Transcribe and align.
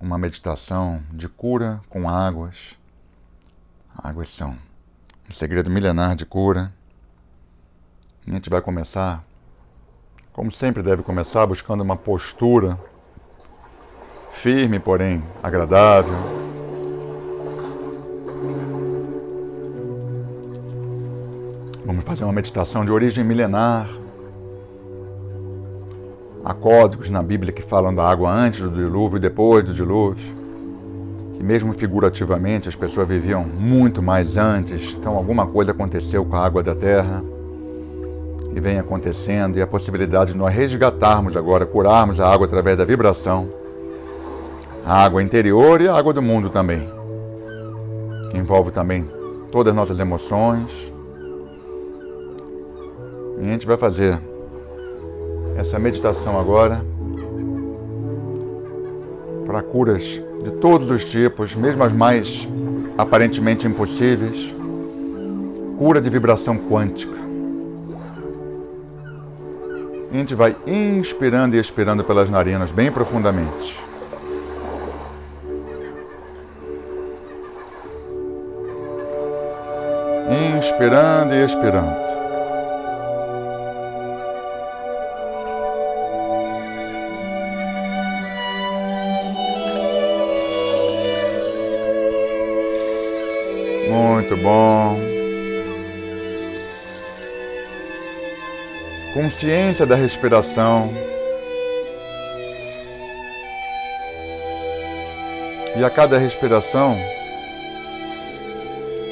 uma 0.00 0.16
meditação 0.16 1.02
de 1.12 1.28
cura 1.28 1.80
com 1.88 2.08
águas. 2.08 2.74
Águas 3.96 4.34
são 4.34 4.56
um 5.28 5.32
segredo 5.32 5.68
milenar 5.68 6.16
de 6.16 6.24
cura. 6.24 6.72
a 8.26 8.30
gente 8.30 8.48
vai 8.48 8.62
começar, 8.62 9.22
como 10.32 10.50
sempre 10.50 10.82
deve 10.82 11.02
começar, 11.02 11.46
buscando 11.46 11.82
uma 11.82 11.96
postura 11.96 12.78
firme, 14.32 14.78
porém 14.78 15.22
agradável. 15.42 16.14
Vamos 21.84 22.04
fazer 22.04 22.24
uma 22.24 22.32
meditação 22.32 22.84
de 22.84 22.90
origem 22.90 23.22
milenar. 23.22 23.86
Há 26.50 26.54
códigos 26.54 27.08
na 27.08 27.22
Bíblia 27.22 27.52
que 27.52 27.62
falam 27.62 27.94
da 27.94 28.02
água 28.02 28.28
antes 28.28 28.60
do 28.60 28.70
dilúvio 28.70 29.18
e 29.18 29.20
depois 29.20 29.64
do 29.64 29.72
dilúvio. 29.72 30.34
Que 31.34 31.44
mesmo 31.44 31.72
figurativamente 31.72 32.68
as 32.68 32.74
pessoas 32.74 33.06
viviam 33.06 33.44
muito 33.44 34.02
mais 34.02 34.36
antes. 34.36 34.92
Então 34.94 35.14
alguma 35.14 35.46
coisa 35.46 35.70
aconteceu 35.70 36.24
com 36.24 36.34
a 36.34 36.44
água 36.44 36.60
da 36.60 36.74
terra. 36.74 37.22
E 38.52 38.58
vem 38.58 38.80
acontecendo. 38.80 39.58
E 39.58 39.62
a 39.62 39.66
possibilidade 39.66 40.32
de 40.32 40.38
nós 40.38 40.52
resgatarmos 40.52 41.36
agora, 41.36 41.64
curarmos 41.64 42.18
a 42.18 42.26
água 42.26 42.48
através 42.48 42.76
da 42.76 42.84
vibração. 42.84 43.46
A 44.84 45.04
água 45.04 45.22
interior 45.22 45.80
e 45.80 45.86
a 45.86 45.94
água 45.94 46.12
do 46.12 46.20
mundo 46.20 46.50
também. 46.50 46.82
Que 48.32 48.38
envolve 48.38 48.72
também 48.72 49.08
todas 49.52 49.70
as 49.70 49.76
nossas 49.76 50.00
emoções. 50.00 50.92
E 53.40 53.46
a 53.46 53.52
gente 53.52 53.68
vai 53.68 53.76
fazer 53.76 54.29
essa 55.56 55.78
meditação 55.78 56.38
agora 56.38 56.84
para 59.46 59.62
curas 59.62 60.20
de 60.44 60.50
todos 60.60 60.90
os 60.90 61.04
tipos, 61.04 61.54
mesmo 61.54 61.82
as 61.82 61.92
mais 61.92 62.46
aparentemente 62.96 63.66
impossíveis. 63.66 64.54
Cura 65.76 66.00
de 66.00 66.10
vibração 66.10 66.56
quântica. 66.56 67.18
A 70.12 70.16
gente 70.16 70.34
vai 70.34 70.56
inspirando 70.66 71.56
e 71.56 71.60
expirando 71.60 72.04
pelas 72.04 72.28
narinas 72.28 72.70
bem 72.70 72.92
profundamente. 72.92 73.78
Inspirando 80.58 81.34
e 81.34 81.44
expirando. 81.44 82.19
Muito 94.30 94.44
bom. 94.44 94.96
Consciência 99.12 99.84
da 99.84 99.96
respiração. 99.96 100.94
E 105.76 105.84
a 105.84 105.90
cada 105.90 106.16
respiração, 106.16 106.96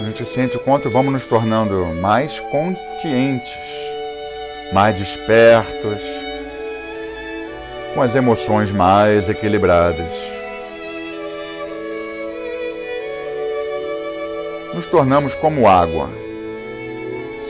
a 0.00 0.04
gente 0.04 0.24
sente 0.24 0.56
o 0.56 0.60
quanto 0.60 0.88
vamos 0.88 1.12
nos 1.12 1.26
tornando 1.26 1.84
mais 2.00 2.40
conscientes, 2.40 3.58
mais 4.72 4.98
despertos, 4.98 6.00
com 7.94 8.00
as 8.00 8.14
emoções 8.14 8.72
mais 8.72 9.28
equilibradas. 9.28 10.41
Nos 14.74 14.86
tornamos 14.86 15.34
como 15.34 15.68
água. 15.68 16.10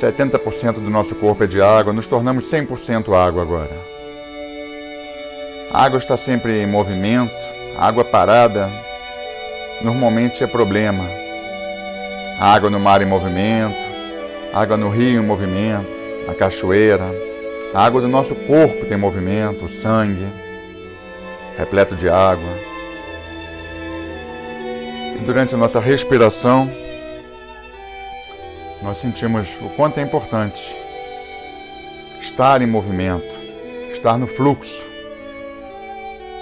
70% 0.00 0.74
do 0.74 0.90
nosso 0.90 1.14
corpo 1.14 1.44
é 1.44 1.46
de 1.46 1.62
água, 1.62 1.92
nos 1.92 2.06
tornamos 2.06 2.50
100% 2.50 3.14
água 3.14 3.42
agora. 3.42 3.92
A 5.70 5.84
água 5.84 5.98
está 5.98 6.16
sempre 6.16 6.60
em 6.60 6.66
movimento, 6.66 7.32
água 7.78 8.04
parada 8.04 8.68
normalmente 9.80 10.42
é 10.42 10.46
problema. 10.46 11.08
A 12.38 12.52
água 12.52 12.68
no 12.68 12.80
mar 12.80 13.00
em 13.00 13.06
movimento, 13.06 13.78
água 14.52 14.76
no 14.76 14.88
rio 14.88 15.22
em 15.22 15.24
movimento, 15.24 15.88
na 16.26 16.34
cachoeira. 16.34 17.14
A 17.72 17.84
água 17.84 18.00
do 18.00 18.08
nosso 18.08 18.34
corpo 18.34 18.84
tem 18.86 18.98
movimento, 18.98 19.64
o 19.64 19.68
sangue, 19.68 20.26
repleto 21.56 21.94
de 21.94 22.08
água. 22.08 22.50
E 25.16 25.24
durante 25.24 25.54
a 25.54 25.58
nossa 25.58 25.78
respiração, 25.78 26.81
nós 28.82 29.00
sentimos 29.00 29.48
o 29.60 29.68
quanto 29.70 29.98
é 29.98 30.02
importante 30.02 30.76
estar 32.20 32.60
em 32.60 32.66
movimento, 32.66 33.34
estar 33.92 34.18
no 34.18 34.26
fluxo. 34.26 34.82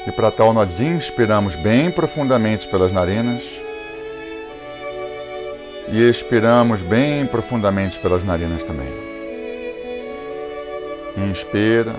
E 0.06 0.12
para 0.12 0.30
tal, 0.30 0.52
nós 0.52 0.80
inspiramos 0.80 1.54
bem 1.56 1.90
profundamente 1.90 2.66
pelas 2.68 2.92
narinas 2.92 3.44
e 5.92 6.08
expiramos 6.08 6.82
bem 6.82 7.26
profundamente 7.26 7.98
pelas 7.98 8.24
narinas 8.24 8.64
também. 8.64 8.88
Inspira, 11.16 11.96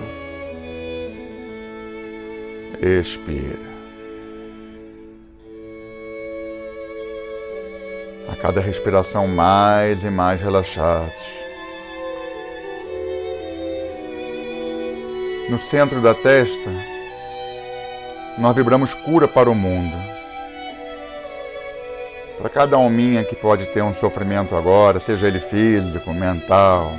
expira. 2.80 3.71
A 8.30 8.36
cada 8.36 8.60
respiração 8.60 9.26
mais 9.26 10.02
e 10.04 10.10
mais 10.10 10.40
relaxados. 10.40 11.12
No 15.48 15.58
centro 15.58 16.00
da 16.00 16.14
testa, 16.14 16.70
nós 18.38 18.54
vibramos 18.54 18.94
cura 18.94 19.28
para 19.28 19.50
o 19.50 19.54
mundo. 19.54 19.94
Para 22.38 22.48
cada 22.48 22.76
alminha 22.76 23.24
que 23.24 23.36
pode 23.36 23.66
ter 23.66 23.82
um 23.82 23.94
sofrimento 23.94 24.56
agora, 24.56 24.98
seja 24.98 25.28
ele 25.28 25.40
físico, 25.40 26.12
mental, 26.12 26.92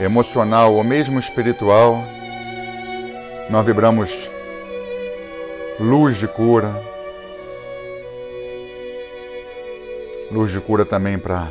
emocional 0.00 0.74
ou 0.74 0.82
mesmo 0.82 1.18
espiritual, 1.18 2.02
nós 3.50 3.64
vibramos 3.66 4.30
luz 5.78 6.16
de 6.16 6.26
cura, 6.26 6.74
luz 10.30 10.50
de 10.50 10.60
cura 10.60 10.84
também 10.84 11.18
para 11.18 11.50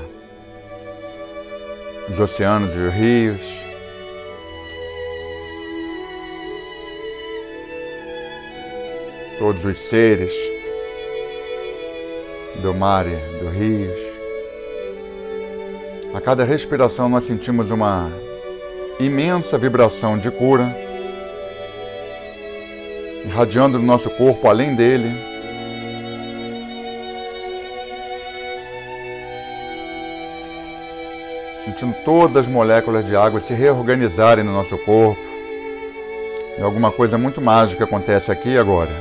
os 2.10 2.20
oceanos 2.20 2.76
e 2.76 2.80
os 2.80 2.94
rios. 2.94 3.64
Todos 9.40 9.66
os 9.66 9.78
seres 9.78 10.34
do 12.62 12.74
mar 12.74 13.06
e 13.08 13.16
dos 13.40 13.54
rios. 13.54 14.00
A 16.14 16.22
cada 16.22 16.44
respiração 16.44 17.10
nós 17.10 17.26
sentimos 17.26 17.72
uma 17.72 18.12
imensa 19.00 19.58
vibração 19.58 20.18
de 20.18 20.30
cura 20.30 20.76
irradiando 23.26 23.80
no 23.80 23.86
nosso 23.86 24.10
corpo 24.12 24.48
além 24.48 24.76
dele 24.76 25.33
sentindo 31.66 31.96
todas 32.04 32.46
as 32.46 32.48
moléculas 32.48 33.06
de 33.06 33.16
água 33.16 33.42
se 33.42 33.54
reorganizarem 33.54 34.44
no 34.44 34.52
nosso 34.52 34.78
corpo. 34.80 35.22
E 36.58 36.62
alguma 36.62 36.92
coisa 36.92 37.18
muito 37.18 37.42
mágica 37.42 37.84
acontece 37.84 38.32
aqui 38.32 38.58
agora. 38.58 38.92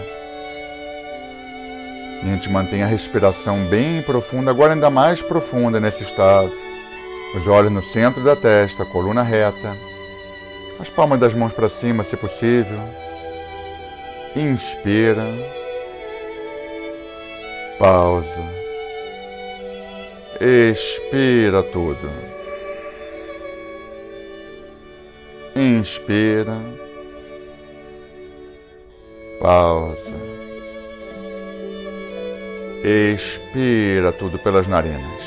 E 2.23 2.29
a 2.29 2.33
gente 2.33 2.51
mantém 2.51 2.83
a 2.83 2.87
respiração 2.87 3.65
bem 3.65 4.01
profunda, 4.03 4.51
agora 4.51 4.75
ainda 4.75 4.91
mais 4.91 5.21
profunda 5.21 5.81
nesse 5.81 6.03
estado. 6.03 6.53
Os 7.35 7.47
olhos 7.47 7.73
no 7.73 7.83
centro 7.83 8.23
da 8.23 8.37
testa, 8.37 8.85
coluna 8.85 9.23
reta. 9.23 9.77
As 10.79 10.89
palmas 10.89 11.19
das 11.19 11.35
mãos 11.35 11.53
para 11.53 11.69
cima, 11.69 12.05
se 12.05 12.17
possível. 12.17 12.79
Inspira. 14.37 15.27
Pausa. 17.79 18.43
Expira 20.41 21.63
tudo. 21.63 22.11
Inspira. 25.83 26.63
Pausa. 29.41 30.15
Expira 32.85 34.13
tudo 34.13 34.39
pelas 34.39 34.69
narinas. 34.69 35.25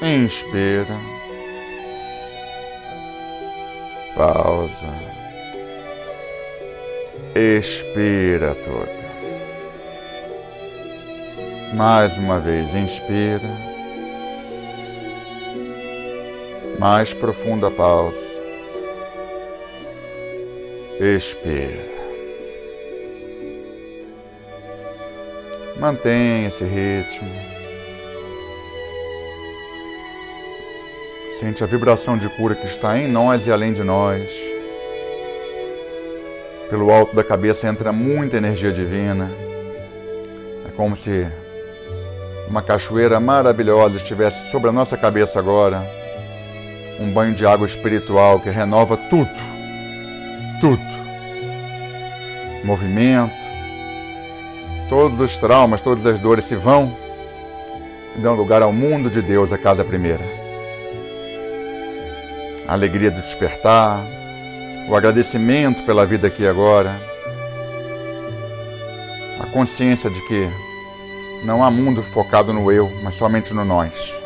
Inspira. 0.00 0.96
Pausa. 4.16 4.94
Expira 7.34 8.54
tudo. 8.54 9.02
Mais 11.74 12.16
uma 12.16 12.38
vez, 12.38 12.74
inspira. 12.74 13.71
Mais 16.82 17.14
profunda 17.14 17.70
pausa. 17.70 18.18
Expira. 20.98 21.80
Mantenha 25.78 26.48
esse 26.48 26.64
ritmo. 26.64 27.30
Sente 31.38 31.62
a 31.62 31.68
vibração 31.68 32.18
de 32.18 32.28
cura 32.30 32.56
que 32.56 32.66
está 32.66 32.98
em 32.98 33.06
nós 33.06 33.46
e 33.46 33.52
além 33.52 33.72
de 33.72 33.84
nós. 33.84 34.32
Pelo 36.68 36.90
alto 36.90 37.14
da 37.14 37.22
cabeça 37.22 37.68
entra 37.68 37.92
muita 37.92 38.38
energia 38.38 38.72
divina. 38.72 39.30
É 40.66 40.72
como 40.72 40.96
se 40.96 41.28
uma 42.48 42.60
cachoeira 42.60 43.20
maravilhosa 43.20 43.98
estivesse 43.98 44.50
sobre 44.50 44.70
a 44.70 44.72
nossa 44.72 44.96
cabeça 44.96 45.38
agora. 45.38 46.01
Um 47.00 47.10
banho 47.12 47.34
de 47.34 47.46
água 47.46 47.66
espiritual 47.66 48.40
que 48.40 48.50
renova 48.50 48.96
tudo. 48.96 49.30
Tudo. 50.60 50.82
Movimento. 52.64 53.34
Todos 54.88 55.20
os 55.20 55.36
traumas, 55.38 55.80
todas 55.80 56.04
as 56.06 56.18
dores 56.18 56.44
se 56.44 56.54
vão 56.54 56.96
e 58.16 58.20
dão 58.20 58.34
lugar 58.34 58.62
ao 58.62 58.72
mundo 58.72 59.10
de 59.10 59.22
Deus 59.22 59.52
a 59.52 59.58
cada 59.58 59.84
primeira. 59.84 60.24
A 62.68 62.74
alegria 62.74 63.10
de 63.10 63.20
despertar, 63.22 64.04
o 64.88 64.94
agradecimento 64.94 65.82
pela 65.84 66.06
vida 66.06 66.26
aqui 66.26 66.46
agora, 66.46 67.00
a 69.40 69.46
consciência 69.46 70.10
de 70.10 70.20
que 70.26 70.48
não 71.44 71.64
há 71.64 71.70
mundo 71.70 72.02
focado 72.02 72.52
no 72.52 72.70
eu, 72.70 72.90
mas 73.02 73.14
somente 73.14 73.52
no 73.52 73.64
nós. 73.64 74.21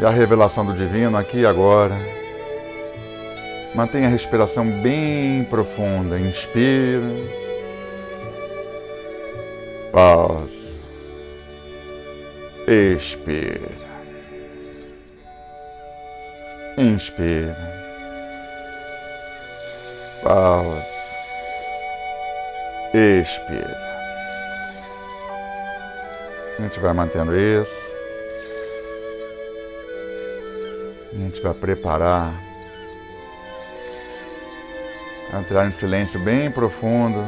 E 0.00 0.04
a 0.04 0.10
revelação 0.10 0.64
do 0.64 0.74
divino 0.74 1.16
aqui 1.16 1.38
e 1.38 1.46
agora. 1.46 1.96
Mantenha 3.74 4.06
a 4.06 4.10
respiração 4.10 4.64
bem 4.80 5.42
profunda. 5.44 6.18
Inspira. 6.18 7.02
Pausa. 9.92 10.48
Expira. 12.68 13.68
Inspira. 16.76 17.56
Pausa. 20.22 20.86
Expira. 22.94 23.76
A 26.56 26.62
gente 26.62 26.78
vai 26.78 26.92
mantendo 26.92 27.36
isso. 27.36 27.88
A 31.18 31.20
gente 31.20 31.40
vai 31.40 31.52
preparar. 31.52 32.32
Entrar 35.36 35.66
em 35.66 35.72
silêncio 35.72 36.20
bem 36.20 36.48
profundo. 36.48 37.18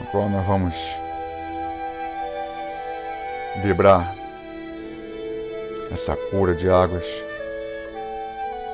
No 0.00 0.06
qual 0.06 0.30
nós 0.30 0.46
vamos 0.46 0.74
vibrar 3.62 4.14
essa 5.92 6.16
cura 6.30 6.54
de 6.54 6.70
águas 6.70 7.04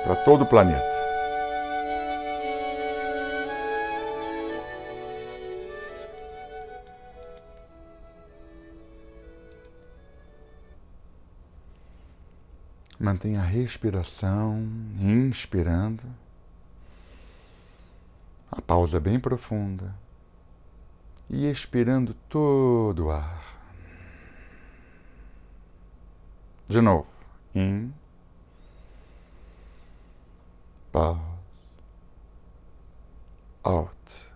para 0.04 0.14
todo 0.14 0.42
o 0.42 0.46
planeta. 0.46 0.93
Mantenha 13.04 13.42
a 13.42 13.44
respiração, 13.44 14.66
inspirando. 14.98 16.02
A 18.50 18.62
pausa 18.62 18.98
bem 18.98 19.20
profunda. 19.20 19.94
E 21.28 21.44
expirando 21.44 22.14
todo 22.30 23.04
o 23.04 23.10
ar. 23.10 23.44
De 26.66 26.80
novo. 26.80 27.12
In. 27.54 27.92
Pause. 30.90 31.20
Out. 33.64 34.30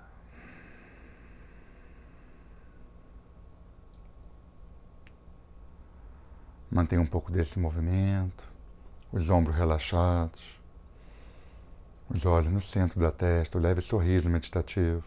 Mantenha 6.71 7.01
um 7.01 7.07
pouco 7.07 7.33
desse 7.33 7.59
movimento, 7.59 8.58
os 9.13 9.29
ombros 9.31 9.57
relaxados, 9.57 10.41
os 12.11 12.25
olhos 12.25 12.53
no 12.53 12.63
centro 12.63 13.01
da 13.01 13.11
testa, 13.11 13.59
o 13.59 13.61
leve 13.61 13.81
sorriso 13.81 14.29
meditativo. 14.29 15.05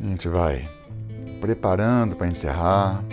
A 0.00 0.06
gente 0.06 0.28
vai 0.28 0.83
preparando 1.44 2.16
para 2.16 2.26
encerrar, 2.26 3.04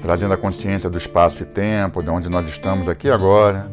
trazendo 0.00 0.32
a 0.32 0.38
consciência 0.38 0.88
do 0.88 0.96
espaço 0.96 1.42
e 1.42 1.44
tempo, 1.44 2.02
de 2.02 2.08
onde 2.08 2.30
nós 2.30 2.48
estamos 2.48 2.88
aqui 2.88 3.10
agora. 3.10 3.70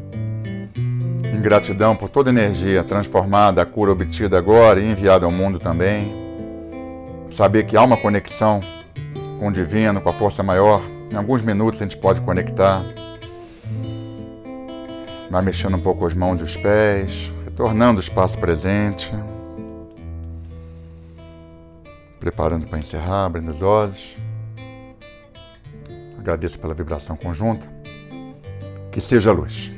Em 0.76 1.42
gratidão 1.42 1.96
por 1.96 2.10
toda 2.10 2.30
a 2.30 2.34
energia 2.34 2.84
transformada, 2.84 3.62
a 3.62 3.66
cura 3.66 3.94
obtida 3.94 4.38
agora 4.38 4.82
e 4.82 4.92
enviada 4.92 5.26
ao 5.26 5.32
mundo 5.32 5.60
também. 5.60 6.14
Saber 7.32 7.64
que 7.64 7.78
há 7.78 7.84
uma 7.84 7.96
conexão 7.96 8.60
com 9.40 9.48
o 9.48 9.54
divino, 9.54 10.02
com 10.02 10.10
a 10.10 10.14
força 10.14 10.44
maior. 10.44 10.82
Em 11.10 11.16
alguns 11.16 11.42
minutos 11.42 11.80
a 11.80 11.86
gente 11.86 11.96
pode 11.96 12.22
conectar. 12.24 12.84
Vai 15.32 15.42
mexendo 15.42 15.78
um 15.78 15.82
pouco 15.82 16.06
as 16.06 16.14
mãos 16.14 16.42
e 16.42 16.44
os 16.44 16.58
pés, 16.58 17.32
retornando 17.46 18.02
o 18.02 18.04
espaço 18.04 18.38
presente 18.38 19.10
preparando 22.20 22.68
para 22.68 22.80
encerrar, 22.80 23.26
abrindo 23.26 23.52
os 23.52 23.62
olhos. 23.62 24.16
Agradeço 26.18 26.60
pela 26.60 26.74
vibração 26.74 27.16
conjunta. 27.16 27.68
Que 28.92 29.00
seja 29.00 29.32
luz. 29.32 29.77